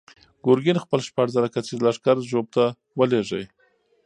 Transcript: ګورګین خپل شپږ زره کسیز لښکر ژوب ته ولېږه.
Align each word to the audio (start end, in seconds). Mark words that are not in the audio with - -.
ګورګین 0.45 0.77
خپل 0.83 0.99
شپږ 1.07 1.27
زره 1.35 1.47
کسیز 1.55 1.79
لښکر 1.85 2.17
ژوب 2.29 2.45
ته 2.55 2.63
ولېږه. 2.97 3.41